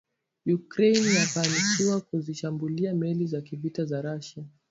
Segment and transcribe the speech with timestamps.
[0.45, 4.45] Ukraine yafanikiwa kuzishambulia meli za kivita za Russia